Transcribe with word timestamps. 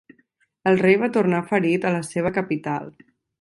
El 0.71 0.79
rei 0.79 0.97
va 1.03 1.09
tornar 1.17 1.43
ferit 1.51 1.85
a 1.85 1.93
la 1.97 2.01
seva 2.09 2.33
capital. 2.39 2.91